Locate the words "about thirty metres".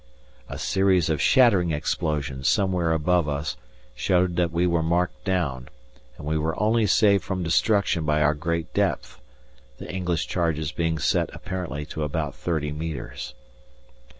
12.01-13.35